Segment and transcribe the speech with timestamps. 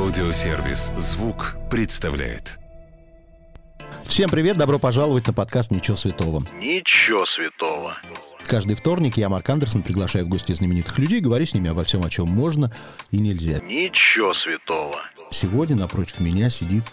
[0.00, 2.58] Аудиосервис «Звук» представляет.
[4.02, 6.42] Всем привет, добро пожаловать на подкаст «Ничего святого».
[6.58, 7.94] Ничего святого.
[8.46, 12.02] Каждый вторник я, Марк Андерсон, приглашаю в гости знаменитых людей, говорю с ними обо всем,
[12.02, 12.72] о чем можно
[13.10, 13.60] и нельзя.
[13.60, 14.96] Ничего святого.
[15.30, 16.84] Сегодня напротив меня сидит,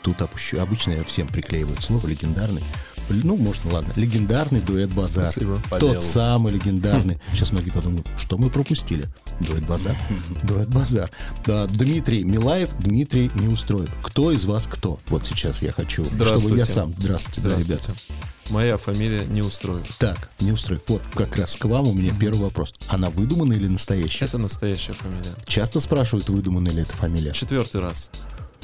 [0.00, 2.64] тут опущу, обычно я всем приклеиваю слово легендарный,
[3.10, 5.26] ну, можно, ладно, легендарный дуэт «Базар».
[5.26, 5.60] Спасибо.
[5.70, 6.00] Тот делу.
[6.00, 7.18] самый легендарный.
[7.32, 9.08] Сейчас многие подумают, что мы пропустили?
[9.40, 9.96] Дуэт «Базар».
[10.44, 11.10] Дуэт «Базар».
[11.44, 13.90] Да, Дмитрий Милаев, Дмитрий Неустроев.
[14.02, 14.98] Кто из вас кто?
[15.08, 16.58] Вот сейчас я хочу, чтобы Здравствуйте.
[16.58, 16.94] я сам...
[16.98, 17.62] Здравствуйте, да, ребята.
[17.62, 18.12] Здравствуйте.
[18.50, 19.86] Моя фамилия не устроит.
[19.98, 20.82] Так, не устроит.
[20.88, 22.74] Вот как раз к вам у меня первый вопрос.
[22.88, 24.24] Она выдуманная или настоящая?
[24.24, 25.34] Это настоящая фамилия.
[25.46, 27.32] Часто спрашивают, выдуманная ли это фамилия?
[27.32, 28.10] Четвертый раз.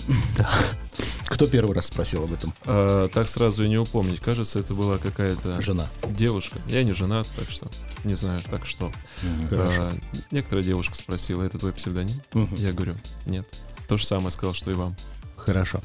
[1.27, 2.55] Кто первый раз спросил об этом?
[2.65, 4.21] А, так сразу и не упомнить.
[4.21, 5.89] Кажется, это была какая-то Жена.
[6.09, 6.61] девушка.
[6.69, 7.69] Я не женат, так что
[8.05, 8.93] не знаю, так что.
[9.51, 9.83] Хорошо.
[9.83, 9.93] А,
[10.31, 12.21] некоторая девушка спросила, это твой псевдоним?
[12.33, 12.55] Мгм.
[12.57, 13.47] Я говорю, нет.
[13.89, 14.97] То же самое сказал, что и вам.
[15.37, 15.83] Хорошо.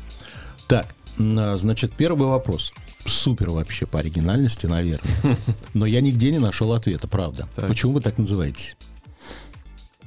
[0.68, 2.72] Так, а, значит, первый вопрос.
[3.06, 5.38] Супер вообще по оригинальности, наверное.
[5.74, 7.50] Но я нигде не нашел ответа, правда.
[7.56, 7.68] Так.
[7.68, 8.78] Почему вы так называетесь?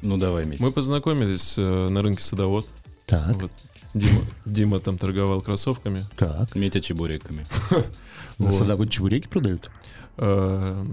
[0.00, 0.60] Ну давай, Мить.
[0.60, 2.68] Мы познакомились э, на рынке Садовод.
[3.06, 3.50] Так, Вот.
[3.94, 6.02] Дима, Дима там торговал кроссовками.
[6.16, 6.54] так.
[6.54, 7.46] Митя чебуреками.
[8.38, 8.54] На Вот.
[8.54, 9.70] садовод чебуреки продают?
[10.16, 10.84] Э,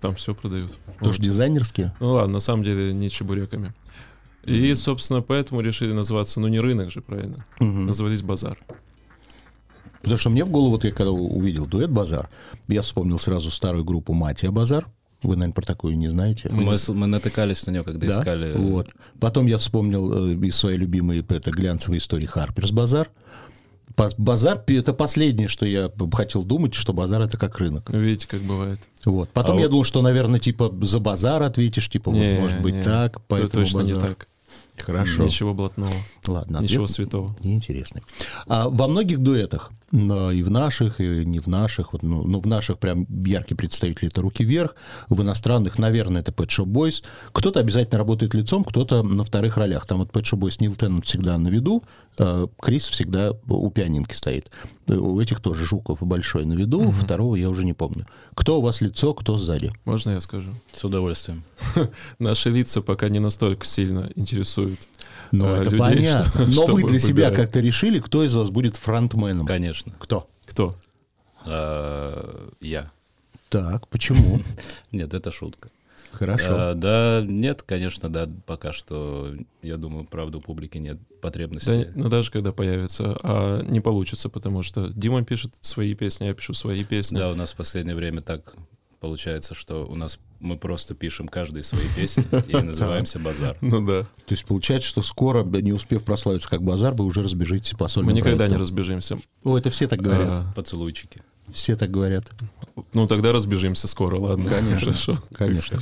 [0.00, 0.76] Там все продают.
[1.00, 1.92] Тоже дизайнерские?
[2.00, 3.72] Ну ладно, на самом деле не чебуреками.
[4.44, 7.44] И, собственно, поэтому решили называться, ну не рынок же, правильно?
[7.58, 8.58] Назвались базар.
[10.02, 12.30] Потому что мне в голову, вот я когда увидел дуэт «Базар»,
[12.68, 14.86] я вспомнил сразу старую группу «Матия Базар».
[15.22, 16.48] Вы, наверное, про такую не знаете.
[16.50, 18.12] Мы, мы натыкались на нее, когда Да?
[18.20, 18.52] искали.
[18.56, 18.88] Вот.
[19.18, 23.10] Потом я вспомнил э, из своей любимой это глянцевой истории Харперс Базар.
[24.16, 27.90] Базар это последнее, что я хотел думать, что базар это как рынок.
[27.92, 28.78] Видите, как бывает.
[29.04, 29.28] Вот.
[29.30, 32.62] Потом А я вот- думал, что, наверное, типа за базар ответишь, типа, вот, Не, может
[32.62, 33.96] быть, не, так, это поэтому точно базар.
[33.96, 34.26] не так.
[34.82, 35.24] Хорошо.
[35.24, 35.92] Ничего блатного.
[36.26, 36.58] Ладно.
[36.58, 37.36] Ничего ответ святого.
[37.42, 38.02] Неинтересный.
[38.46, 42.40] А во многих дуэтах, но и в наших, и не в наших, вот, ну, ну,
[42.40, 44.76] в наших прям яркие представители это «Руки вверх»,
[45.08, 47.02] в иностранных, наверное, это Pet Shop Boys.
[47.32, 49.86] Кто-то обязательно работает лицом, кто-то на вторых ролях.
[49.86, 51.82] Там вот Pet Shop Boys Нил Теннант всегда на виду,
[52.18, 54.50] а Крис всегда у пианинки стоит.
[54.88, 58.06] У этих тоже Жуков большой на виду, второго я уже не помню.
[58.34, 59.72] Кто у вас лицо, кто сзади?
[59.84, 60.50] Можно я скажу?
[60.72, 61.42] С удовольствием.
[62.18, 64.69] Наши лица пока не настолько сильно интересуют.
[65.32, 66.50] Ну, а, это людей, понятно.
[66.52, 69.46] что- Но вы для себя как-то решили, кто из вас будет фронтменом?
[69.46, 69.92] Конечно.
[69.98, 70.28] Кто?
[70.46, 70.76] Кто?
[71.44, 72.90] А, я.
[73.48, 74.40] Так, почему?
[74.92, 75.70] Нет, это шутка.
[76.12, 76.46] Хорошо.
[76.50, 79.32] А, да, нет, конечно, да, пока что,
[79.62, 81.92] я думаю, правда, у публики нет Да, потребности.
[81.94, 86.52] ну даже когда появится, а не получится, потому что Дима пишет свои песни, я пишу
[86.52, 87.16] свои песни.
[87.16, 88.54] Да, у нас в последнее время так
[89.00, 93.56] получается, что у нас мы просто пишем каждый свои песни и называемся «Базар».
[93.60, 94.02] Ну да.
[94.02, 97.90] То есть получается, что скоро, не успев прославиться как базар, вы уже разбежитесь по Мы
[97.90, 99.18] сольным никогда не разбежимся.
[99.44, 100.28] О, это все так говорят.
[100.30, 101.22] А, Поцелуйчики.
[101.52, 102.30] Все так говорят.
[102.92, 104.48] ну тогда разбежимся скоро, ладно.
[104.48, 104.78] Конечно.
[104.78, 105.18] Хорошо.
[105.32, 105.80] Конечно.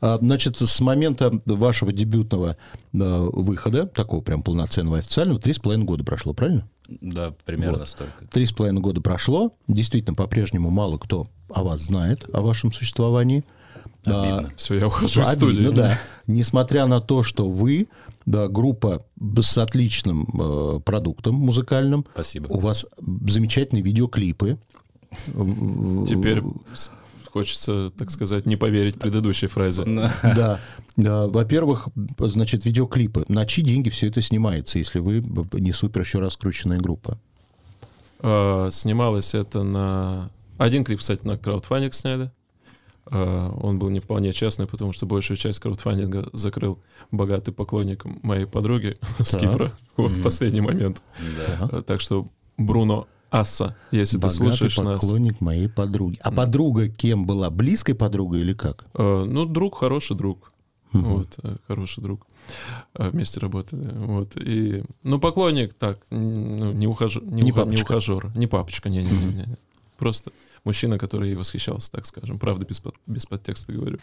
[0.00, 2.56] А, значит, с момента вашего дебютного
[2.92, 6.66] э, выхода, такого прям полноценного официального, три с половиной года прошло, правильно?
[7.00, 7.88] Да, примерно Вот.
[7.88, 8.26] столько.
[8.30, 9.52] Три с половиной года прошло.
[9.68, 13.44] Действительно, по-прежнему мало кто о вас знает, о вашем существовании.
[14.06, 14.52] А, Обидно.
[14.56, 15.74] Все, я ухожу из Обидно, студии.
[15.74, 15.98] да.
[16.26, 17.88] Несмотря на то, что вы,
[18.26, 19.04] да, группа
[19.40, 22.46] с отличным э, продуктом музыкальным, Спасибо.
[22.48, 24.58] у вас замечательные видеоклипы.
[25.26, 26.42] Теперь
[27.32, 29.84] хочется, так сказать, не поверить предыдущей фразе.
[30.22, 30.60] Да.
[30.96, 33.24] Да, Во-первых, значит, видеоклипы.
[33.28, 37.18] На чьи деньги все это снимается, если вы не супер еще раскрученная группа?
[38.20, 40.30] А, Снималось это на...
[40.58, 42.30] Один клип, кстати, на краудфандинг сняли.
[43.06, 46.78] А, Он был не вполне честный, потому что большую часть краудфандинга закрыл
[47.10, 49.36] богатый поклонник моей подруги с.
[49.36, 51.02] Кипра вот в последний момент.
[51.60, 55.00] А, Так что Бруно Асса, если ты Богатый слушаешь нас.
[55.00, 56.18] поклонник моей подруги.
[56.22, 57.48] А подруга кем была?
[57.50, 58.84] Близкой подругой или как?
[58.94, 60.52] А, Ну, друг, хороший друг.
[60.92, 61.04] Мгм.
[61.14, 62.26] Вот, э, хороший друг.
[62.94, 63.88] А, Вместе работали.
[63.94, 64.36] Вот.
[64.36, 67.92] И, ну, поклонник, так, ну, не, ухажер, не, Не уха- не папочка.
[67.92, 69.56] ухажер, не папочка, не-не-не.
[69.98, 70.32] Просто
[70.64, 72.38] мужчина, который восхищался, так скажем.
[72.38, 73.98] Правда, без, под- без подтекста говорю.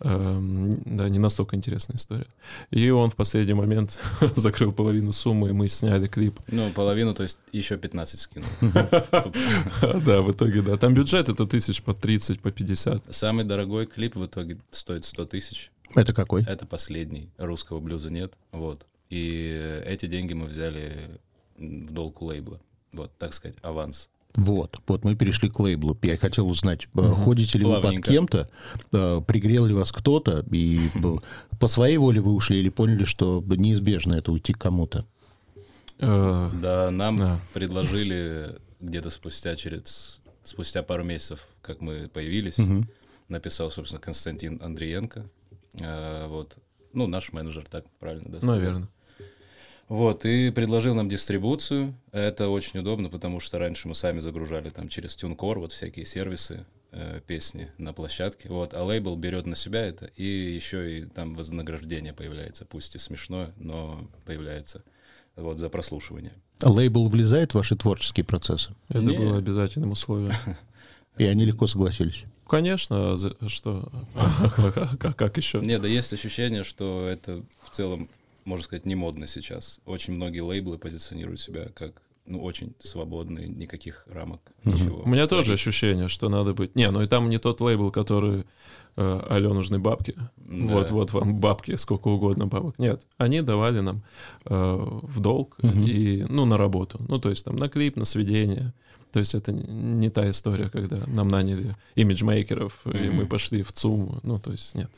[0.00, 2.26] Эм, Да, не настолько интересная история.
[2.70, 3.98] И он в последний момент
[4.36, 6.40] закрыл половину суммы, и мы сняли клип.
[6.48, 8.48] Ну, половину, то есть еще 15 скинул.
[10.06, 10.76] Да, в итоге, да.
[10.76, 13.14] Там бюджет это тысяч по 30, по 50.
[13.14, 15.70] Самый дорогой клип в итоге стоит 100 тысяч.
[15.94, 16.42] Это какой?
[16.44, 17.30] Это последний.
[17.38, 18.34] Русского блюза нет.
[18.52, 18.86] Вот.
[19.08, 20.92] И эти деньги мы взяли
[21.58, 22.60] в долг у лейбла.
[22.92, 24.08] Вот, так сказать, аванс.
[24.36, 25.98] Вот, вот мы перешли к лейблу.
[26.02, 28.10] Я хотел узнать, э, ходите ли вы под Плавненько.
[28.12, 28.48] кем-то,
[28.92, 30.80] э, пригрел ли вас кто-то, и
[31.58, 35.06] по своей воле вы ушли или поняли, что неизбежно это уйти к кому-то?
[35.98, 42.56] Э, Да, нам предложили где-то спустя через спустя пару месяцев, как мы появились,
[43.28, 45.24] написал, собственно, Константин Андриенко.
[46.28, 46.56] Вот.
[46.92, 48.46] Ну, наш менеджер, так правильно, да?
[48.46, 48.88] Наверное.
[49.88, 51.94] Вот, и предложил нам дистрибуцию.
[52.12, 56.66] Это очень удобно, потому что раньше мы сами загружали там через TuneCore вот всякие сервисы,
[56.90, 58.48] э, песни на площадке.
[58.48, 62.98] Вот, а лейбл берет на себя это, и еще и там вознаграждение появляется, пусть и
[62.98, 64.82] смешное, но появляется
[65.36, 66.32] вот за прослушивание.
[66.62, 69.16] Лейбл влезает в ваши творческие процессы, Это Не.
[69.16, 70.32] было обязательным условием.
[71.18, 72.24] и они легко согласились.
[72.48, 73.90] Конечно, а что?
[75.00, 75.60] Как как еще?
[75.60, 78.08] Не, да есть ощущение, что это в целом,
[78.46, 79.80] можно сказать, не модно сейчас.
[79.84, 85.02] Очень многие лейблы позиционируют себя как ну, очень свободные, никаких рамок, ничего.
[85.02, 86.74] У меня тоже ощущение, что надо быть...
[86.74, 88.44] Не, ну и там не тот лейбл, который
[88.96, 90.14] э, «Алло, нужны бабки».
[90.36, 90.74] Да.
[90.74, 92.78] Вот, вот вам бабки, сколько угодно бабок.
[92.78, 94.02] Нет, они давали нам
[94.44, 97.04] э, в долг и, ну, на работу.
[97.08, 98.72] Ну, то есть там на клип, на сведение.
[99.12, 104.20] То есть это не та история, когда нам наняли имиджмейкеров, и мы пошли в ЦУМ.
[104.22, 104.90] Ну, то есть нет.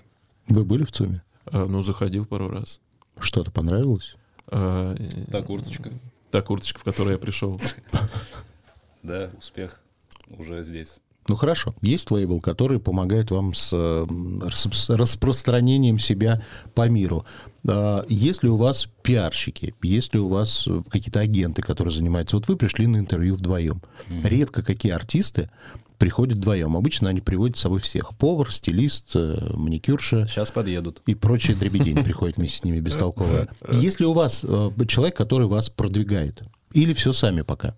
[0.49, 1.23] Вы были в ЦУМе?
[1.53, 2.81] Э, ну, заходил пару раз.
[3.21, 4.17] Что-то понравилось?
[4.51, 4.97] Э,
[5.31, 5.91] Та курточка.
[6.31, 7.61] Та курточка, в которой я пришел.
[9.03, 9.81] Да, успех
[10.29, 10.97] уже здесь.
[11.29, 16.43] Ну хорошо, есть лейбл, который помогает вам с, рас- с распространением себя
[16.75, 17.25] по миру.
[17.67, 22.37] А, Есть ли у вас пиарщики, есть ли у вас какие-то агенты, которые занимаются?
[22.37, 23.83] Вот вы пришли на интервью вдвоем.
[24.25, 25.51] Редко какие артисты
[25.99, 26.77] приходят вдвоем.
[26.77, 28.17] Обычно они приводят с собой всех.
[28.17, 31.03] Повар, стилист, э, маникюрша Сейчас подъедут.
[31.07, 33.49] и прочие дребедень приходит вместе с ними бестолковая.
[33.73, 36.43] Есть ли у вас э, человек, который вас продвигает?
[36.73, 37.75] Или все сами пока?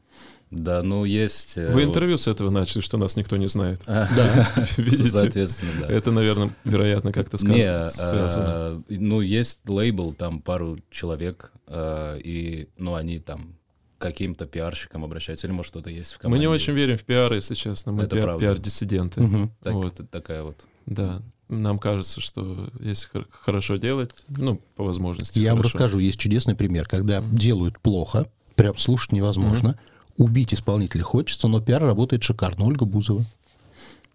[0.51, 1.57] Да, ну есть...
[1.57, 3.83] э, Вы интервью с этого начали, что нас никто не знает.
[3.87, 4.49] Да.
[4.77, 5.05] Видите?
[5.05, 5.87] Соответственно, да.
[5.87, 8.45] Это, наверное, вероятно, как-то связано.
[8.47, 13.55] а, ну, есть лейбл, там пару человек, а, и, ну, они там
[14.01, 16.41] каким-то пиарщикам обращаются, или, может, что-то есть в Мы команде.
[16.41, 17.93] не очень верим в пиар, если честно.
[17.93, 18.41] Мы Это пиар- правда.
[18.47, 19.49] пиар-диссиденты.
[19.63, 20.65] Так- Вот, Такая вот.
[20.87, 21.23] да.
[21.49, 25.39] Нам кажется, что если хор- хорошо делать, ну, по возможности.
[25.41, 25.79] Я вам хорошо.
[25.79, 29.79] расскажу, есть чудесный пример, когда делают плохо, прям слушать невозможно,
[30.17, 32.67] убить исполнителя хочется, но пиар работает шикарно.
[32.67, 33.25] Ольга Бузова.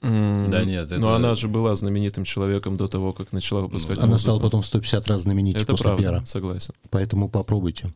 [0.01, 4.07] Да нет, Но это- она же была знаменитым человеком до того, как начала выпускать Она
[4.07, 4.19] музыку.
[4.21, 6.25] стала потом в 150 раз знаменитее Это после правда, пиара.
[6.25, 6.73] согласен.
[6.91, 7.91] Поэтому попробуйте.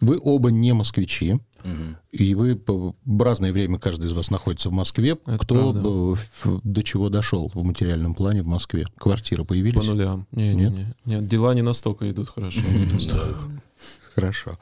[0.00, 1.96] Вы оба не москвичи, Мгм.
[2.10, 5.18] и вы по- в разное время каждый из вас находится в Москве.
[5.26, 6.60] Это Кто правда.
[6.64, 8.86] до чего дошел в материальном плане в Москве?
[8.98, 9.86] Квартиры По появились?
[9.86, 10.26] нулям.
[10.32, 10.94] Не, не, не.
[11.04, 12.60] Нет, дела не настолько идут хорошо.
[14.14, 14.58] Хорошо.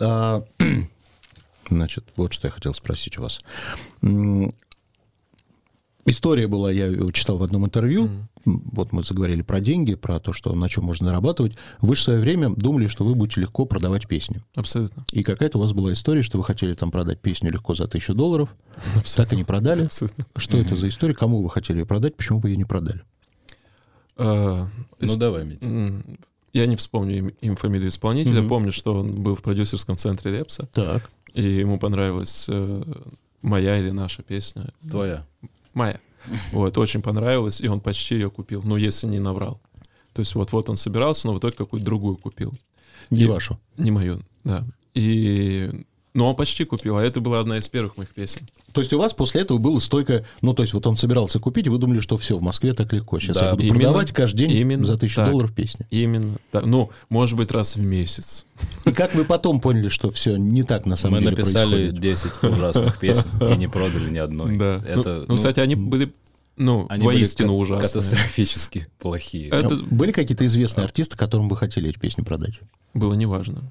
[0.00, 0.42] А,
[1.70, 3.40] значит, вот что я хотел спросить у вас.
[6.06, 8.08] История была, я читал в одном интервью,
[8.46, 11.56] м, вот мы заговорили про деньги, про то, что на чем можно зарабатывать.
[11.80, 14.42] Вы же в свое время думали, что вы будете легко продавать песни.
[14.54, 15.04] Абсолютно.
[15.12, 18.14] И какая-то у вас была история, что вы хотели там продать песню легко за тысячу
[18.14, 19.36] долларов, так и Абсолютно.
[19.36, 19.84] не продали.
[19.84, 20.24] Абсолютно.
[20.36, 21.14] Что это за история?
[21.14, 22.16] Кому вы хотели ее продать?
[22.16, 23.02] Почему вы ее не продали?
[24.16, 24.68] А,
[25.00, 26.02] Ну, давай, Митя.
[26.52, 28.40] Я не вспомню им, им фамилию исполнителя.
[28.40, 28.48] Мгм.
[28.48, 31.08] Помню, что он был в продюсерском центре Лепса, Так.
[31.32, 32.82] и ему понравилась э,
[33.40, 34.72] моя или наша песня.
[34.90, 35.24] Твоя.
[35.74, 36.00] Моя.
[36.52, 39.60] Вот, очень понравилось, и он почти ее купил, ну, если не наврал.
[40.12, 42.52] То есть вот-вот он собирался, но в итоге какую-то другую купил.
[43.10, 43.58] Не И- вашу.
[43.76, 44.64] Не мою, да.
[44.94, 45.84] И...
[46.12, 48.40] Ну, он почти купил, а это была одна из первых моих песен.
[48.72, 51.66] То есть у вас после этого было стойко, ну, то есть вот он собирался купить,
[51.66, 53.20] и вы думали, что все, в Москве так легко.
[53.20, 55.30] Сейчас Да, я буду именно- продавать каждый день именно за тысячу так.
[55.30, 55.86] долларов песни.
[55.90, 56.36] Именно.
[56.50, 56.66] так.
[56.66, 58.44] Ну, может быть, раз в месяц.
[58.86, 62.00] И как вы потом поняли, что все не так на самом Мы деле написали происходит?
[62.00, 64.56] 10 ужасных песен и не продали ни одной.
[64.58, 64.82] Да.
[64.86, 66.12] Это, ну, ну, кстати, они были,
[66.56, 67.86] ну, они были воистину ка- ужасные.
[68.02, 69.48] катастрофически плохие.
[69.50, 72.58] Это Были какие-то известные артисты, которым вы хотели эти песни продать?
[72.94, 73.62] было неважно.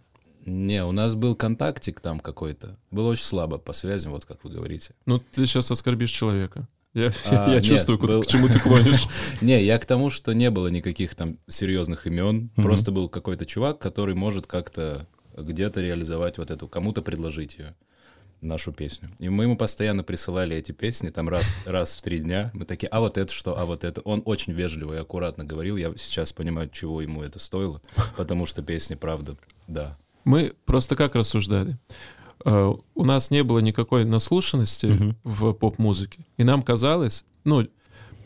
[0.49, 2.77] Не, у нас был контактик там какой-то.
[2.91, 4.93] Было очень слабо по связям, вот как вы говорите.
[5.05, 6.67] Ну, ты сейчас оскорбишь человека.
[6.95, 9.05] Я, А, я нет, чувствую, куда- был- к чему ты клонишь.
[9.41, 12.49] Не, я к тому, что не было никаких там серьезных имен.
[12.55, 15.05] Просто был какой-то чувак, который может как-то
[15.37, 17.75] где-то реализовать вот эту, кому-то предложить ее,
[18.41, 19.09] нашу песню.
[19.19, 22.49] И мы ему постоянно присылали эти песни, там раз, раз в три дня.
[22.55, 24.01] Мы такие, а вот это что, а вот это.
[24.01, 25.77] Он очень вежливо и аккуратно говорил.
[25.77, 27.81] Я сейчас понимаю, чего ему это стоило,
[28.17, 29.37] потому что песни, правда,
[29.67, 29.95] да.
[30.29, 31.79] Мы просто как рассуждали?
[32.45, 36.19] Э, У нас не было никакой наслушанности в поп-музыке.
[36.37, 37.67] И нам казалось, ну,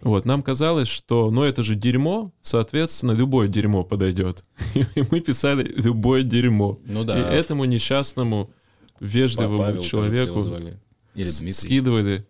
[0.01, 4.43] вот, нам казалось, что, ну, это же дерьмо, соответственно, любое дерьмо подойдет.
[4.75, 6.77] И мы писали любое дерьмо.
[6.85, 7.17] Ну да.
[7.17, 8.49] И этому несчастному,
[8.99, 10.41] вежливому Павел, человеку...
[11.53, 12.27] скидывали.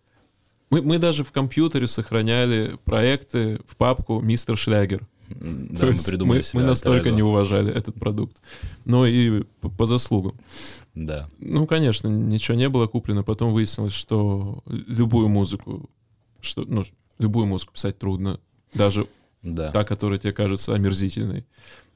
[0.70, 5.08] Мы, мы даже в компьютере сохраняли проекты в папку «Мистер Шлягер».
[5.40, 8.38] Да, мы есть придумали мы, себе мы настолько не уважали этот продукт.
[8.86, 10.36] Но и по, по заслугам.
[10.96, 11.28] Да.
[11.40, 13.24] Ну, конечно, ничего не было куплено.
[13.24, 15.90] Потом выяснилось, что любую музыку,
[16.42, 16.84] что, ну,
[17.20, 18.40] любую музыку писать трудно.
[18.74, 19.08] Даже
[19.42, 19.72] Да.
[19.72, 21.46] та, которая тебе кажется омерзительной.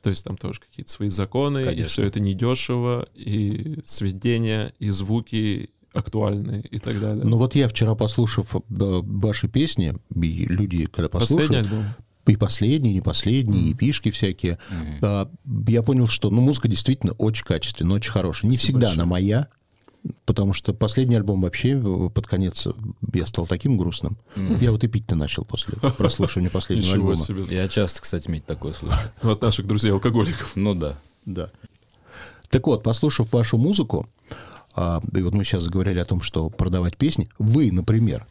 [0.02, 1.86] То есть там тоже какие-то свои законы, и Конечно.
[1.88, 7.26] все это недешево, и сведения, и звуки актуальные и так далее.
[7.26, 11.86] Ну вот я вчера, послушав э, ваши песни, и люди, когда Последний послушают, альбом.
[12.32, 14.58] И последние, не последние, и пишки всякие,
[15.02, 15.30] а,
[15.68, 18.50] я понял, что ну, музыка действительно очень качественная, очень хорошая.
[18.50, 19.02] Не Спасибо всегда большое.
[19.02, 19.48] она моя,
[20.26, 22.68] потому что последний альбом вообще э, под конец
[23.14, 24.18] я стал таким грустным.
[24.62, 27.16] Я вот и пить-то начал после прослушивания последнего альбома.
[27.18, 27.44] себе.
[27.50, 28.98] Я часто, кстати, Мить, такое слышу.
[29.22, 30.54] Ну, От наших друзей-алкоголиков.
[30.56, 30.98] Ну да.
[31.26, 31.52] Да.
[32.50, 34.08] Так вот, послушав вашу музыку,
[34.74, 38.26] а, и вот мы сейчас заговорили о том, что продавать песни, вы, например,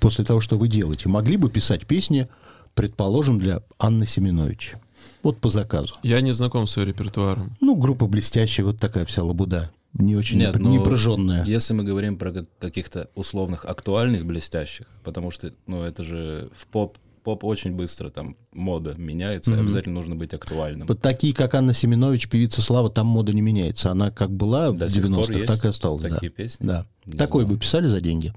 [0.00, 2.28] после того, что вы делаете, могли бы писать песни,
[2.74, 4.74] предположим, для Анны Семенович?
[5.22, 5.94] Вот по заказу.
[6.02, 7.56] Я не знаком с ее репертуаром.
[7.60, 9.70] Ну, группа блестящая, вот такая вся лабуда.
[9.94, 11.44] Не очень Нет, ну, непряженная.
[11.44, 16.66] Если мы говорим про как- каких-то условных актуальных блестящих, потому что, ну, это же в
[16.68, 20.88] поп, поп очень быстро там мода меняется, обязательно нужно быть актуальным.
[20.88, 23.90] Вот такие, как Анна Семенович, певица Слава, там мода не меняется.
[23.90, 26.02] Она как была До в сих пор 90-х, есть так и осталась.
[26.02, 26.36] такие да.
[26.36, 26.66] песни?
[26.66, 26.86] Да.
[27.04, 27.54] Не Такой знал.
[27.54, 28.32] бы писали за деньги.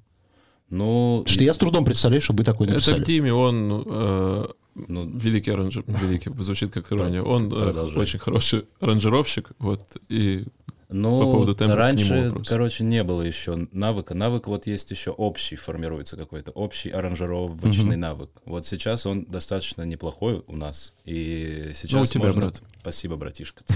[0.69, 3.03] Ну, Потому что я с трудом представляю, чтобы вы такой Это написали.
[3.03, 7.21] к Диме, он э, ну, великий аранжер, великий, звучит как ирония.
[7.21, 10.45] Он э, очень хороший аранжировщик, вот, и
[10.89, 14.13] Ну, По поводу тембра к раньше, короче, не было еще навыка.
[14.13, 18.29] Навык вот есть еще общий, формируется какой-то общий аранжировочный навык.
[18.45, 20.93] Вот сейчас он достаточно неплохой у нас.
[21.05, 22.41] И сейчас Ну, у тебя, можно...
[22.41, 22.61] брат.
[22.81, 23.63] Спасибо, братишка.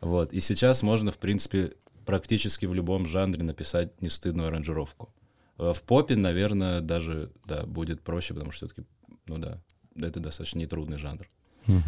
[0.00, 0.32] Вот.
[0.32, 1.72] И сейчас можно, в принципе,
[2.06, 5.08] практически в любом жанре написать нестыдную аранжировку.
[5.58, 8.86] Э, В попе, наверное, даже, да, будет проще, потому что все-таки,
[9.26, 9.60] ну да,
[9.96, 11.26] это достаточно нетрудный жанр.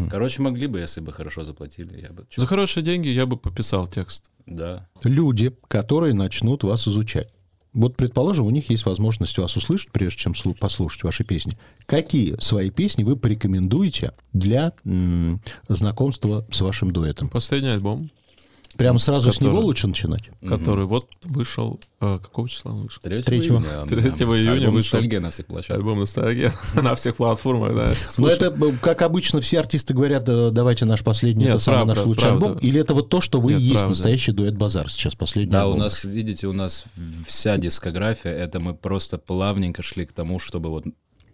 [0.09, 2.26] Короче, могли бы, если бы хорошо заплатили, я бы...
[2.37, 4.30] за хорошие деньги я бы пописал текст.
[4.47, 7.33] Да, люди, которые начнут вас изучать.
[7.73, 11.56] Вот, предположим, у них есть возможность вас услышать, прежде чем слу- послушать ваши песни.
[11.87, 17.28] Какие свои песни вы порекомендуете для м, знакомства с вашим дуэтом?
[17.28, 18.11] Последний альбом,
[18.76, 20.23] Прям сразу с него Который- лучше начинать?
[20.47, 21.78] который вот вышел...
[22.00, 23.00] э, какого числа он вышел?
[23.02, 23.59] 3 Третьего.
[23.59, 23.83] июня.
[23.83, 24.09] он, 3 да.
[24.09, 24.97] июня Альбом вышел.
[24.97, 25.76] «Ностальгия» на всех площадках.
[25.76, 27.88] Альбом «Ностальгия» на всех платформах, да.
[27.88, 31.64] Но Слушай, это, э, как обычно, все артисты говорят, э, давайте наш последний, Нет, это
[31.64, 32.47] самый наш лучший правда.
[32.47, 32.59] альбом.
[32.59, 33.88] Или это вот то, что вы Нет, есть правда.
[33.90, 36.87] настоящий дуэт Базар сейчас, последний Да, у нас, видите, у нас
[37.26, 40.85] вся дискография, это мы просто плавненько шли к тому, чтобы вот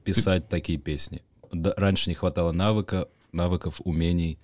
[0.04, 1.22] писать такие песни.
[1.52, 4.38] Раньше не хватало навыка, навыков, умений.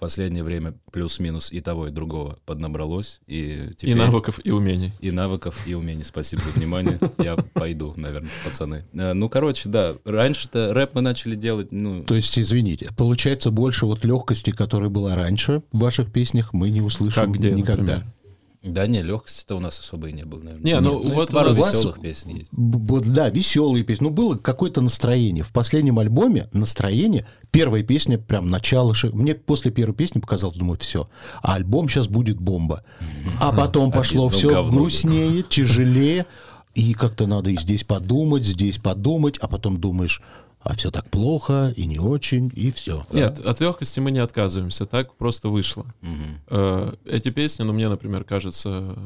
[0.00, 3.20] В последнее время плюс-минус и того, и другого поднабралось.
[3.26, 3.90] И, теперь...
[3.90, 4.92] И навыков, и умений.
[4.98, 6.04] И навыков, и умений.
[6.04, 6.98] Спасибо за внимание.
[7.18, 8.86] Я пойду, наверное, пацаны.
[8.94, 9.96] Э, Ну, короче, да.
[10.06, 15.16] Раньше-то рэп мы начали делать, ну, То есть, извините, получается больше вот легкости, которая была
[15.16, 17.82] раньше в ваших песнях, мы не услышим Как где, никогда.
[17.96, 18.04] например?
[18.62, 20.64] Да не, легкости-то у нас особо и не было, наверное.
[20.74, 22.48] Не, ну и вот пару у вас- веселых песен есть.
[22.52, 24.04] Б- да, веселые песни.
[24.04, 25.42] Ну, было какое-то настроение.
[25.42, 28.94] В последнем альбоме настроение, первая песня, прям начало.
[28.94, 31.08] ши- Мне после первой песни показалось, думаю, все.
[31.42, 32.84] А альбом сейчас будет бомба.
[33.40, 36.26] А потом пошло Обидно, все грустнее, тяжелее.
[36.74, 40.20] И как-то надо и здесь подумать, здесь подумать, а потом думаешь,
[40.62, 43.06] а все так плохо, и не очень, и все.
[43.12, 45.86] Нет, от легкости мы не отказываемся, так просто вышло.
[46.48, 48.96] Э, Эти песни, ну, мне, например, кажется,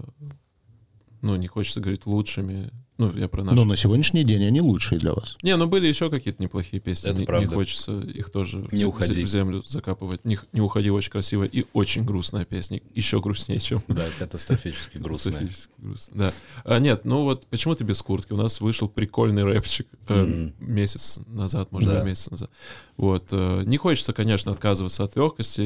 [1.22, 2.70] ну, не хочется говорить лучшими.
[2.96, 3.56] Ну, я про наши.
[3.56, 5.36] Но на сегодняшний день они лучшие для вас.
[5.42, 7.08] Не, ну были еще какие-то неплохие песни.
[7.08, 7.52] Это не, не правда.
[7.52, 9.24] хочется их тоже в Не зе- уходи.
[9.24, 10.24] в землю закапывать.
[10.24, 12.80] Не, не уходи очень красивая и очень грустная песня.
[12.94, 15.32] Еще грустнее, чем Да, катастрофически грустная.
[15.32, 16.32] Катастрофически грустно, Да.
[16.64, 18.32] А, нет, ну вот почему ты без куртки?
[18.32, 21.96] У нас вышел прикольный рэпчик э, месяц назад, может Да.
[21.98, 22.50] быть, месяц назад.
[22.96, 23.24] Вот.
[23.32, 25.62] э, не хочется, конечно, отказываться от легкости.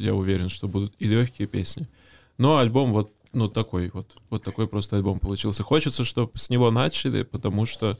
[0.00, 1.86] Я уверен, что будут и легкие песни.
[2.38, 5.62] Но альбом вот ну такой вот, вот такой просто альбом получился.
[5.62, 7.98] Хочется, чтобы с него начали, потому что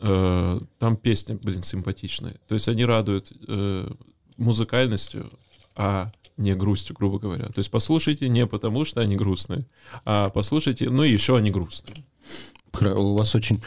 [0.00, 2.36] э, там песни, блин, симпатичные.
[2.48, 3.90] То есть они радуют э,
[4.36, 5.30] музыкальностью,
[5.74, 7.46] а не грустью, грубо говоря.
[7.46, 9.66] То есть послушайте не потому, что они грустные,
[10.04, 12.04] а послушайте, ну и еще они грустные.
[12.78, 13.62] У вас очень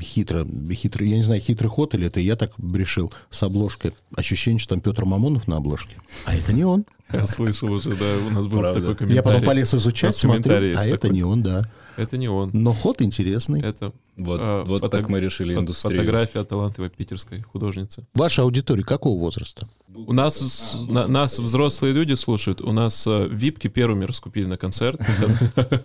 [0.00, 3.94] хитро, хитрый, я не знаю, хитрый ход или это я так решил с обложкой.
[4.14, 5.96] Ощущение, что там Петр Мамонов на обложке.
[6.24, 6.84] А это не он.
[7.12, 8.80] Я слышал уже, да, у нас был Правда.
[8.80, 9.16] такой комментарий.
[9.16, 11.16] Я потом полез изучать, смотрю, а есть это такой.
[11.16, 11.68] не он, да.
[11.96, 12.50] Это не он.
[12.52, 13.60] Но ход интересный.
[13.60, 15.96] Это Вот, А, вот фото- так мы решили индустрию.
[16.00, 18.06] Фотография талантливой питерской художницы.
[18.14, 19.66] Ваша аудитория какого возраста?
[19.92, 22.60] У нас, с- на- нас взрослые люди слушают.
[22.60, 25.00] У нас э, випки первыми раскупили на концерт.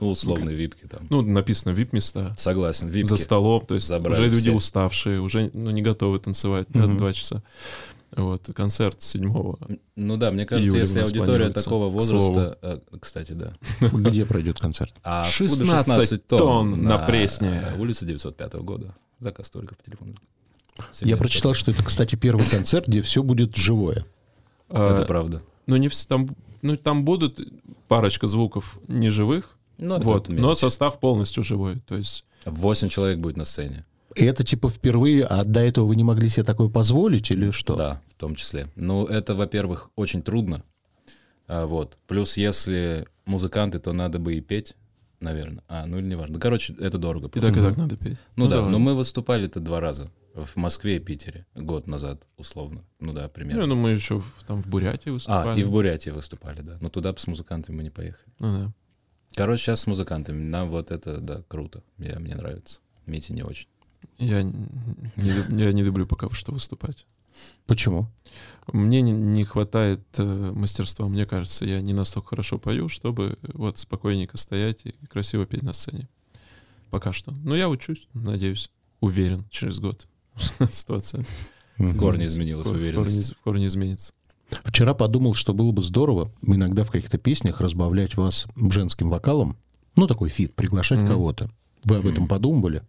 [0.00, 1.06] Ну, условные випки там.
[1.10, 2.34] Ну, написано вип-места.
[2.36, 3.08] Согласен, випки.
[3.08, 3.64] За столом.
[3.66, 7.42] То есть уже люди уставшие, уже ну, не готовы танцевать два часа.
[8.14, 9.58] Вот, концерт седьмого.
[9.96, 12.58] Ну да, мне кажется, если аудитория такого возраста...
[12.60, 13.54] э, Кстати, да.
[13.80, 14.94] Где пройдет концерт?
[15.02, 17.62] А откуда 16 16 тонн, тонн на Пресне.
[17.78, 18.94] Улица 905 года.
[19.18, 20.14] Заказ только по телефону.
[21.00, 24.04] Я прочитал, что это, кстати, первый концерт, где все будет живое.
[24.68, 25.42] Это А, правда.
[25.66, 26.28] Ну, не все там.
[26.62, 27.40] Ну, там будут
[27.88, 31.80] парочка звуков неживых, Ну, это вот, но состав полностью живой.
[31.86, 33.84] То есть, Восемь человек будет на сцене.
[34.16, 37.76] И это типа впервые, а до этого вы не могли себе такое позволить или что?
[37.76, 38.68] Да, в том числе.
[38.76, 40.62] Ну, это, во-первых, очень трудно.
[41.48, 41.98] А, вот.
[42.06, 44.74] Плюс, если музыканты, то надо бы и петь,
[45.20, 45.62] наверное.
[45.68, 46.38] А, ну или неважно.
[46.38, 47.28] Короче, это дорого.
[47.28, 48.18] и так, и так надо петь.
[48.36, 48.70] Ну, да, давай.
[48.72, 50.10] но мы выступали-то два раза.
[50.34, 51.44] В Москве и Питере.
[51.54, 52.84] Год назад, условно.
[53.00, 53.66] Ну да, Ну, примерно.
[53.66, 55.58] ну, мы еще в- там в Бурятии выступали.
[55.58, 56.78] а, и в Бурятии выступали, да.
[56.80, 58.32] Но туда с музыкантами мы не поехали.
[58.38, 58.72] Ну, да.
[59.34, 60.42] Короче, сейчас с музыкантами.
[60.42, 61.82] Нам вот это, да, круто.
[61.98, 62.80] Я, мне нравится.
[63.04, 63.68] Мите не очень.
[64.18, 67.06] Я, не, я не люблю пока что выступать.
[67.66, 68.08] Почему?
[68.72, 73.78] Мне не, не хватает э, мастерства, мне кажется, я не настолько хорошо пою, чтобы вот
[73.78, 76.08] спокойненько стоять и красиво петь на сцене.
[76.90, 77.32] Пока что.
[77.42, 80.06] Но я учусь, надеюсь, уверен, через год
[80.70, 81.24] ситуация.
[81.78, 83.34] В корне изменилась уверенность.
[83.34, 84.12] В корне изменится.
[84.64, 89.56] Вчера подумал, что было бы здорово иногда в каких-то песнях разбавлять вас женским вокалом.
[89.96, 91.50] Ну, такой feat, приглашать кого-то.
[91.84, 92.82] Вы об этом подумывали?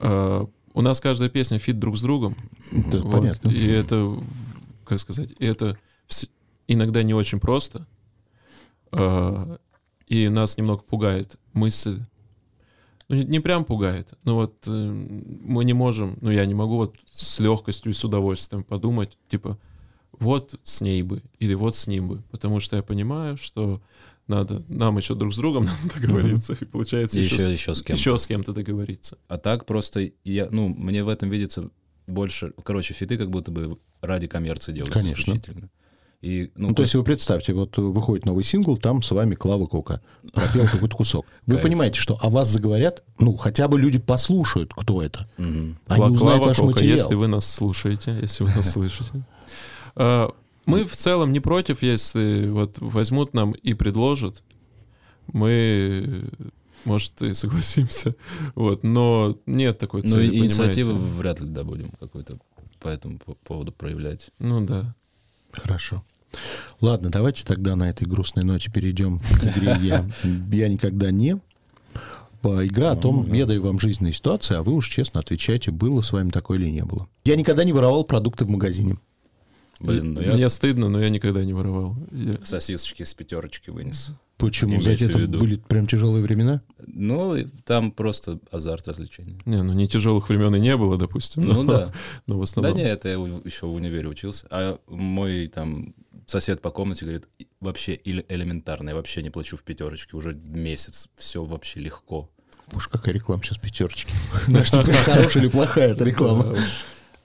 [0.00, 2.36] А, у нас каждая песня feat друг с другом.
[2.72, 3.12] Это Вот.
[3.12, 3.48] понятно.
[3.48, 4.18] И это,
[4.84, 5.78] как сказать, это
[6.66, 7.86] иногда не очень просто.
[8.92, 9.58] А,
[10.08, 12.00] И нас немного пугает мысль.
[13.08, 16.76] Ну, не, не прям пугает, но вот э, мы не можем, ну, я не могу
[16.76, 19.58] вот с легкостью и с удовольствием подумать, типа,
[20.18, 23.82] вот с ней бы, или вот с ним бы, потому что я понимаю, что
[24.28, 27.74] надо, нам еще друг с другом надо договориться, и получается И еще, еще, с- еще
[27.74, 29.18] с кем еще с кем-то договориться.
[29.28, 31.70] А так просто я, ну, мне в этом видится
[32.06, 35.20] больше, короче, фиты как будто бы ради коммерции делаются Конечно.
[35.22, 35.70] исключительно.
[36.20, 39.66] И, ну, Ну, то есть вы представьте, вот выходит новый сингл, там с вами Клава
[39.66, 40.00] Кока
[40.32, 41.26] пропел какой-то кусок.
[41.46, 41.62] Вы Кайф.
[41.64, 45.28] понимаете, что о вас заговорят, ну, хотя бы люди послушают, кто это.
[45.36, 46.96] Они Кла- узнают Клава ваш Кока, материал.
[46.96, 49.10] Если вы нас слушаете, если вы нас слышите.
[50.66, 54.42] Мы в целом не против, если вот возьмут нам и предложат.
[55.32, 56.24] Мы,
[56.84, 58.14] может, и согласимся.
[58.54, 61.18] Вот, но нет такой Ну, цели, и инициативы понимаете?
[61.18, 62.38] вряд ли, да, будем какой-то
[62.80, 64.30] по этому по- поводу проявлять.
[64.38, 64.94] Ну да.
[65.52, 66.02] Хорошо.
[66.80, 70.04] Ладно, давайте тогда на этой грустной ноте перейдем к игре «Я,
[70.52, 71.38] я никогда не».
[72.42, 76.02] По- Игра о том, я даю вам жизненные ситуации, а вы уж честно отвечаете, было
[76.02, 77.08] с вами такое или не было.
[77.24, 78.98] Я никогда не воровал продукты в магазине.
[79.80, 81.96] Блин, ну я Мне стыдно, но я никогда не воровал.
[82.12, 84.12] Я- сосисочки с пятерочки вынес.
[84.36, 84.70] Почему?
[84.72, 85.38] Имейте Знаете, в это виду.
[85.38, 86.60] были прям тяжелые времена?
[86.86, 89.38] Ну, там просто азарт развлечений.
[89.44, 91.44] Не, ну не тяжелых времен и не было, допустим.
[91.46, 91.92] Ну но- да.
[92.26, 92.76] Но в Да основном.
[92.76, 94.46] не, это я еще в универе учился.
[94.50, 95.94] А мой там
[96.26, 100.34] сосед по комнате говорит, «И- вообще эле- элементарно, я вообще не плачу в пятерочке уже
[100.34, 102.28] месяц, все вообще легко.
[102.72, 104.12] Уж какая реклама сейчас пятерочки.
[104.46, 106.56] Знаешь, типа, хорошая или плохая эта реклама?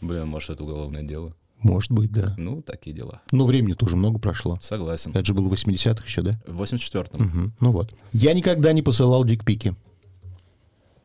[0.01, 1.33] Блин, может, это уголовное дело.
[1.61, 2.33] Может быть, да.
[2.37, 3.21] Ну, такие дела.
[3.31, 4.59] Но времени тоже много прошло.
[4.61, 5.11] Согласен.
[5.11, 6.39] Это же было в 80-х еще, да?
[6.47, 7.21] В 84-м.
[7.21, 7.53] Мгм.
[7.59, 7.93] Ну вот.
[8.13, 9.75] Я никогда не посылал дикпики.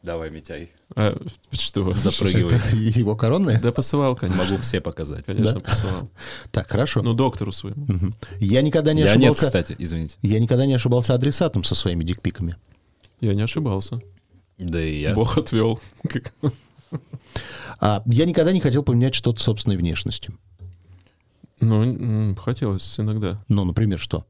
[0.03, 0.71] Давай, Митяй.
[0.97, 1.19] А,
[1.51, 1.95] что?
[1.95, 2.57] Запрыгивай.
[2.59, 3.59] Это его коронная?
[3.61, 4.45] Да посылал, конечно.
[4.45, 5.25] Могу все показать.
[5.25, 5.61] Конечно, Да?
[5.61, 6.11] посылал.
[6.53, 7.01] Так, хорошо.
[7.03, 7.87] Ну, доктору своему.
[7.89, 8.15] Мгм.
[8.39, 9.45] Я никогда не Я нет, ошибался.
[9.47, 10.19] кстати, извините.
[10.23, 12.55] Я никогда не ошибался адресатом со своими дикпиками.
[13.21, 14.01] Я не ошибался.
[14.59, 15.15] Да и я.
[15.15, 15.81] Бог отвел.
[17.81, 20.33] А я никогда не хотел поменять что-то собственной внешности.
[21.61, 23.43] Ну, хотелось иногда.
[23.49, 24.27] Ну, например, что?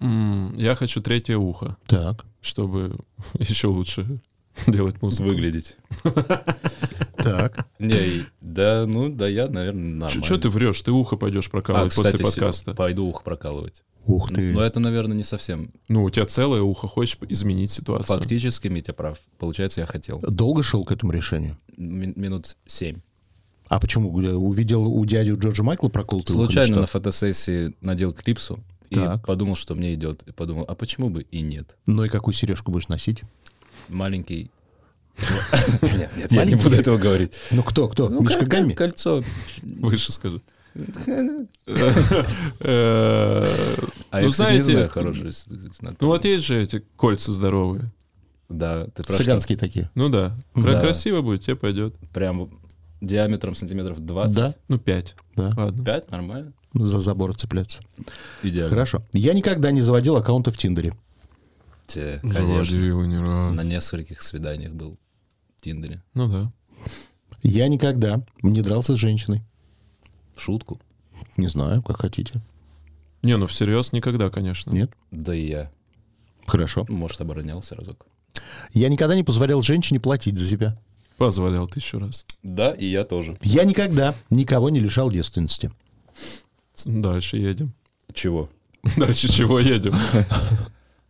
[0.00, 2.24] Я хочу третье ухо, Так.
[2.40, 2.98] чтобы
[3.38, 4.20] еще лучше
[4.66, 5.28] делать музыку.
[5.28, 5.76] Выглядеть.
[7.30, 7.66] Так.
[7.78, 10.24] Не, да, ну, да, я, наверное, нормально.
[10.24, 10.80] Что ты врешь?
[10.82, 12.74] Ты ухо пойдешь А, прокалывать кстати, после подкаста.
[12.74, 13.82] пойду ухо прокалывать.
[14.06, 14.52] Ух ты.
[14.54, 15.70] Но это, наверное, не совсем.
[15.88, 18.16] Ну, у тебя целое ухо, хочешь изменить ситуацию.
[18.18, 19.18] Фактически, Митя прав.
[19.38, 20.18] Получается, я хотел.
[20.20, 21.58] Долго шел к этому решению?
[21.76, 23.00] Ми- Минут семь.
[23.68, 24.10] А почему?
[24.10, 26.80] Увидел у дяди Джорджа Майкла проколотый ухо или Случайно что?
[26.80, 29.26] на фотосессии надел клипсу и Так.
[29.26, 30.22] подумал, что мне идет.
[30.22, 31.76] И подумал, а почему бы и нет?
[31.84, 33.24] Ну и какую сережку будешь носить?
[33.88, 34.50] Маленький...
[35.82, 37.32] Нет, нет, я не буду этого говорить.
[37.50, 38.08] Ну кто, кто?
[38.08, 38.72] Ну, Мишка Гамми?
[38.74, 39.22] Кольцо.
[39.62, 40.40] Выше скажи.
[42.60, 43.44] Э,
[44.10, 44.88] А Ну, знаете,
[46.00, 47.90] Ну вот есть же эти кольца здоровые.
[48.48, 49.16] Да, ты про что?
[49.24, 49.90] Цыганские такие.
[49.94, 50.36] Ну да.
[50.54, 50.80] Кра- Да.
[50.80, 51.94] Красиво будет, тебе пойдет.
[52.14, 52.48] Прям
[53.00, 54.34] диаметром сантиметров 20?
[54.34, 55.14] Да, Ну, 5.
[55.36, 55.50] да.
[55.56, 55.84] Ладно.
[55.84, 56.10] 5?
[56.10, 56.52] Нормально.
[56.74, 57.80] За забор цепляться.
[58.42, 58.70] Идеально.
[58.70, 59.02] Хорошо.
[59.12, 60.94] Я никогда не заводил аккаунты в Тиндере.
[61.86, 62.64] Те, конечно.
[62.64, 63.54] Заводила не раз.
[63.54, 64.98] На нескольких свиданиях был
[65.60, 66.02] Тиндере.
[66.14, 66.52] Ну да.
[67.42, 69.42] Я никогда не дрался с женщиной.
[70.34, 70.80] В шутку?
[71.36, 72.40] Не знаю, как хотите.
[73.22, 74.70] Не, ну всерьез никогда, конечно.
[74.70, 74.92] Нет?
[75.10, 75.70] Да и я.
[76.46, 76.86] Хорошо.
[76.88, 78.06] Может, оборонялся разок.
[78.72, 80.78] Я никогда не позволял женщине платить за себя.
[81.16, 82.24] Позволял тысячу раз.
[82.44, 83.36] Да, и я тоже.
[83.42, 85.72] Я никогда никого не лишал девственности.
[86.84, 87.74] Дальше едем.
[88.12, 88.48] Чего?
[88.96, 89.94] Дальше чего едем?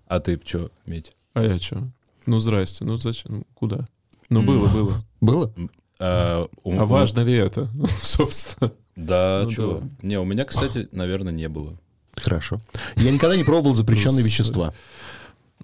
[0.07, 1.13] А ты что, Мить?
[1.35, 1.91] А я что?
[2.25, 2.85] Ну, здрасте.
[2.85, 3.45] Ну, зачем?
[3.55, 3.87] Куда?
[4.31, 5.03] Ну, было, было.
[5.21, 5.53] Было?
[6.01, 7.69] А, у- А важно ли это,
[8.03, 8.73] собственно?
[8.97, 9.79] Да, Ну чего?
[9.81, 9.89] да.
[10.07, 11.79] Не, у меня, кстати, наверное, не было.
[12.17, 12.61] Хорошо.
[12.97, 14.75] Я никогда не пробовал запрещенные вещества.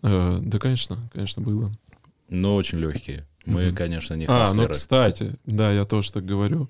[0.02, 1.70] Э, Да, конечно, конечно, было.
[2.28, 3.26] Но очень легкие.
[3.44, 6.68] Мы, конечно, не А, ну, кстати, да, я тоже так говорю.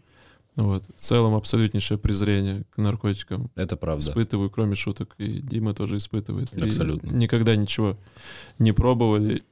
[0.57, 0.85] Вот.
[0.97, 3.51] В целом абсолютнейшее презрение к наркотикам.
[3.57, 4.05] Это правда.
[4.11, 6.53] Испытываю, кроме шуток, и Дима тоже испытывает.
[6.57, 7.11] И Абсолютно.
[7.11, 7.97] никогда ничего
[8.59, 9.43] не пробовали.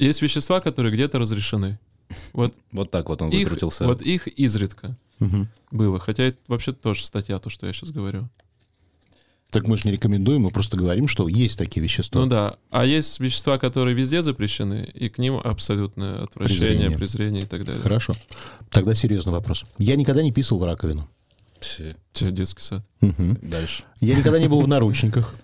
[0.00, 1.78] Есть вещества, которые где-то разрешены.
[2.32, 3.84] Вот Вот так вот он их, выкрутился.
[3.84, 5.48] вот их изредка Мгм.
[5.70, 6.00] было.
[6.00, 8.28] Хотя это вообще тоже статья, то, что я сейчас говорю.
[9.50, 12.20] Так мы же не рекомендуем, мы просто говорим, что есть такие вещества.
[12.22, 12.56] Ну да.
[12.70, 16.98] А есть вещества, которые везде запрещены, и к ним абсолютное отвращение, Презрение.
[16.98, 17.82] презрение, и так далее.
[17.82, 18.14] Хорошо.
[18.70, 19.64] Тогда серьезный вопрос.
[19.78, 21.08] Я никогда не писал в раковину.
[21.60, 21.94] Все.
[22.14, 22.84] Детский сад.
[23.00, 23.38] Мгм.
[23.42, 23.82] Дальше.
[24.00, 25.34] Я никогда не был в наручниках.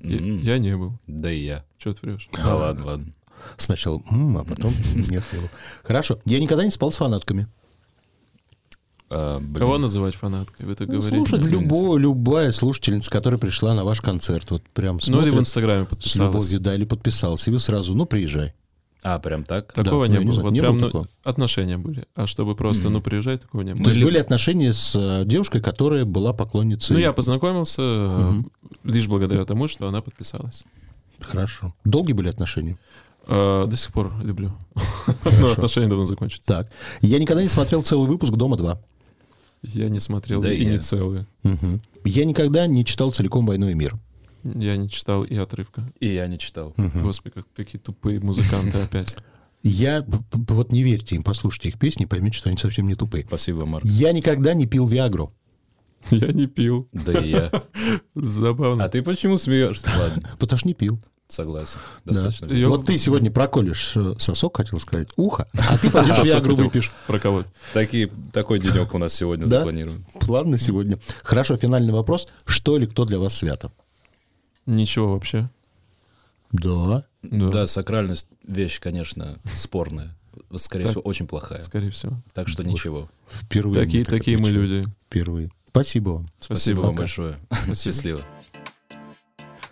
[0.00, 0.92] Я, не был.
[1.06, 1.64] Да и я.
[1.78, 2.28] Че ты врешь?
[2.32, 3.12] Да ладно, ладно.
[3.56, 5.40] Сначала «М», а потом нет, не.
[5.84, 6.18] Хорошо.
[6.26, 7.46] Я никогда не спал с фанатками.
[9.10, 9.54] А, блин.
[9.54, 10.66] Кого называть фанаткой?
[10.66, 11.16] Вы так Ну, говорите?
[11.30, 15.40] слушать любую, любая слушательница, которая пришла на ваш концерт, вот прям Ну или смотрит в
[15.40, 16.28] Инстаграме с подписалась.
[16.34, 18.52] любовью, да, или подписался, и вы сразу, ну, приезжай.
[19.02, 19.72] А, прям так?
[19.72, 20.32] Такого Да, не не было.
[20.34, 21.08] знаю, Вот не прям было ну, такого.
[21.24, 22.04] отношения были.
[22.16, 23.84] А чтобы просто, ну, приезжай, такого не было.
[23.84, 26.94] То есть ли- были отношения с э, девушкой, которая была поклонницей...
[26.94, 28.42] Ну, я познакомился э,
[28.84, 30.64] лишь благодаря тому, что она подписалась.
[31.20, 31.72] Хорошо.
[31.84, 32.76] Долгие были отношения?
[33.28, 34.52] Э, До сих пор люблю.
[35.40, 36.42] Но отношения давно закончились.
[36.44, 36.70] Так.
[37.02, 38.78] Я никогда не смотрел целый выпуск «Дома-2».
[39.62, 40.70] Я не смотрел Да и я.
[40.70, 41.26] не целые.
[41.42, 41.80] Мгм.
[42.04, 43.94] Я никогда не читал целиком «Войну и мир».
[44.44, 45.82] Я не читал и отрывка.
[46.00, 46.72] И я не читал.
[46.76, 49.14] Господи, как- какие тупые музыканты опять.
[49.62, 50.06] Я...
[50.32, 53.24] Вот не верьте им, послушайте их песни, поймете, что они совсем не тупые.
[53.26, 53.84] Спасибо, Марк.
[53.84, 55.32] Я никогда не пил Виагру.
[56.10, 56.88] Я не пил.
[56.92, 57.50] Да и я.
[58.14, 58.84] Забавно.
[58.84, 59.90] А ты почему смеешься?
[59.98, 61.00] Ладно, Потому что не пил.
[61.28, 61.78] Согласен.
[62.04, 62.12] Да.
[62.12, 62.46] Достаточно.
[62.46, 62.76] Я- весело.
[62.76, 66.92] Вот ты сегодня проколешь э, сосок, хотел сказать, ухо, а ты пойдешь Виагру выпьешь.
[67.06, 67.46] Проколоть.
[67.72, 69.58] Такие, такой денек у нас сегодня Да?
[69.58, 70.04] запланирован.
[70.20, 70.98] План на сегодня.
[71.22, 72.28] Хорошо, финальный вопрос.
[72.46, 73.70] Что или кто для вас свято?
[74.66, 75.48] Ничего вообще.
[76.52, 77.04] Да.
[77.22, 77.50] Да.
[77.50, 80.14] Да, сакральность вещь, конечно, спорная.
[80.56, 80.92] Скорее Так.
[80.92, 81.60] всего, очень плохая.
[81.62, 82.14] Скорее всего.
[82.32, 83.08] Так что ничего.
[83.30, 83.84] Впервые.
[83.84, 84.70] Такие, мне так такие мы отвечают.
[84.70, 84.88] люди.
[85.08, 85.50] Впервые.
[85.70, 86.28] Спасибо вам.
[86.40, 86.98] Спасибо вам Пока.
[87.00, 87.36] большое.
[87.74, 88.22] Счастливо.